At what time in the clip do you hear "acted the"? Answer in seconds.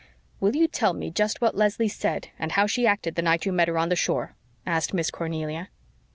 2.87-3.21